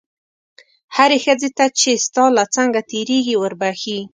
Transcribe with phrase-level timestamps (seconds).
[0.95, 3.99] هرې ښځې ته چې ستا له څنګه تېرېږي وربښې.